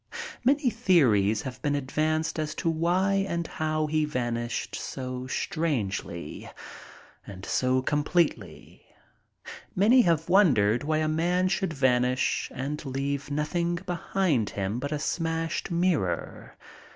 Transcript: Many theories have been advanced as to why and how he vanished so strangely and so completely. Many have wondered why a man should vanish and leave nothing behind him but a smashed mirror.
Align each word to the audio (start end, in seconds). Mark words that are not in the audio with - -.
Many 0.43 0.71
theories 0.71 1.43
have 1.43 1.61
been 1.61 1.75
advanced 1.75 2.39
as 2.39 2.55
to 2.55 2.67
why 2.71 3.23
and 3.29 3.45
how 3.45 3.85
he 3.85 4.03
vanished 4.03 4.73
so 4.75 5.27
strangely 5.27 6.49
and 7.27 7.45
so 7.45 7.83
completely. 7.83 8.81
Many 9.75 10.01
have 10.01 10.27
wondered 10.27 10.83
why 10.83 10.97
a 10.97 11.07
man 11.07 11.49
should 11.49 11.71
vanish 11.73 12.51
and 12.55 12.83
leave 12.83 13.29
nothing 13.29 13.75
behind 13.75 14.49
him 14.49 14.79
but 14.79 14.91
a 14.91 14.97
smashed 14.97 15.69
mirror. 15.69 16.57